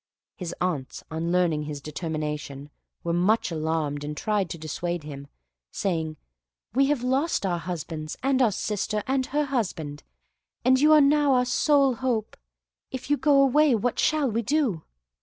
His 0.35 0.55
aunts, 0.59 1.03
on 1.11 1.31
learning 1.31 1.65
his 1.65 1.79
determination, 1.79 2.71
were 3.03 3.13
much 3.13 3.51
alarmed 3.51 4.03
and 4.03 4.17
tried 4.17 4.49
to 4.49 4.57
dissuade 4.57 5.03
him, 5.03 5.27
saying, 5.69 6.17
"We 6.73 6.87
have 6.87 7.03
lost 7.03 7.45
our 7.45 7.59
husbands, 7.59 8.17
and 8.23 8.41
our 8.41 8.51
sister 8.51 9.03
and 9.05 9.27
her 9.27 9.45
husband, 9.45 10.01
and 10.65 10.79
you 10.81 10.91
are 10.91 11.01
now 11.01 11.35
our 11.35 11.45
sole 11.45 11.93
hope; 11.97 12.35
if 12.89 13.11
you 13.11 13.15
go 13.17 13.43
away, 13.43 13.75
what 13.75 13.99
shall 13.99 14.27
we 14.31 14.41
do?" 14.41 14.81